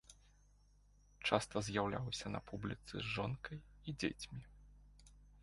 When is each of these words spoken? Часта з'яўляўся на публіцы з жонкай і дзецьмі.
Часта 1.29 1.55
з'яўляўся 1.67 2.33
на 2.37 2.41
публіцы 2.49 2.93
з 3.03 3.05
жонкай 3.15 3.57
і 3.61 3.89
дзецьмі. 4.01 4.41